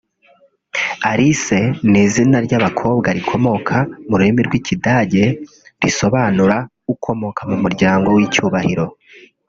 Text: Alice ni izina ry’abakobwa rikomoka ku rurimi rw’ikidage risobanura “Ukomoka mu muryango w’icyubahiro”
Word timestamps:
Alice 1.11 1.59
ni 1.89 1.99
izina 2.05 2.37
ry’abakobwa 2.45 3.07
rikomoka 3.17 3.75
ku 4.07 4.13
rurimi 4.19 4.41
rw’ikidage 4.47 5.23
risobanura 5.81 6.57
“Ukomoka 6.93 7.41
mu 7.49 7.57
muryango 7.63 8.07
w’icyubahiro” 8.15 8.85